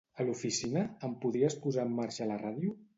A 0.21 0.25
l'oficina, 0.29 0.87
em 1.09 1.15
podries 1.27 1.61
posar 1.69 1.87
en 1.91 1.97
marxa 2.03 2.33
la 2.35 2.45
ràdio? 2.47 2.79